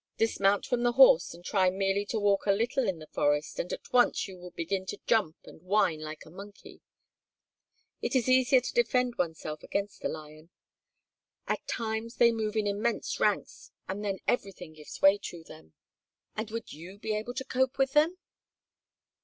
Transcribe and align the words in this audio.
Dismount 0.17 0.65
from 0.65 0.81
the 0.81 0.93
horse 0.93 1.31
and 1.35 1.45
try 1.45 1.69
merely 1.69 2.07
to 2.07 2.19
walk 2.19 2.47
a 2.47 2.51
little 2.51 2.87
in 2.87 2.97
the 2.97 3.05
forest 3.05 3.59
and 3.59 3.71
at 3.71 3.93
once 3.93 4.27
you 4.27 4.35
will 4.39 4.49
begin 4.49 4.83
to 4.87 4.99
jump 5.05 5.35
and 5.43 5.61
whine 5.61 5.99
like 5.99 6.25
a 6.25 6.31
monkey. 6.31 6.81
It 8.01 8.15
is 8.15 8.27
easier 8.27 8.61
to 8.61 8.73
defend 8.73 9.17
one's 9.19 9.39
self 9.41 9.61
against 9.61 10.03
a 10.03 10.07
lion. 10.07 10.49
At 11.47 11.67
times 11.67 12.15
they 12.15 12.31
move 12.31 12.55
in 12.55 12.65
immense 12.65 13.19
ranks 13.19 13.69
and 13.87 14.03
then 14.03 14.17
everything 14.27 14.73
gives 14.73 15.03
way 15.03 15.19
to 15.25 15.43
them." 15.43 15.73
"And 16.35 16.49
would 16.49 16.73
you 16.73 16.97
be 16.97 17.15
able 17.15 17.35
to 17.35 17.45
cope 17.45 17.77
with 17.77 17.93
them?" 17.93 18.17